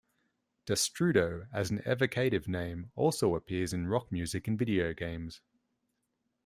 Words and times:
'Destrudo' 0.65 1.47
as 1.53 1.69
an 1.69 1.77
evocative 1.85 2.47
name 2.47 2.89
also 2.95 3.35
appears 3.35 3.71
in 3.71 3.85
rock 3.85 4.11
music 4.11 4.47
and 4.47 4.57
video 4.57 4.95
games. 4.95 5.41